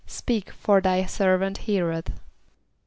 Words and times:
="Speak, 0.07 0.49
for 0.49 0.81
thy 0.81 1.05
servant 1.05 1.59
heareth." 1.69 2.11